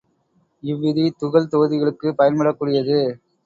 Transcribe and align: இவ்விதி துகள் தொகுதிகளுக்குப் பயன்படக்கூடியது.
இவ்விதி 0.63 1.11
துகள் 1.17 1.47
தொகுதிகளுக்குப் 1.47 2.17
பயன்படக்கூடியது. 2.17 2.99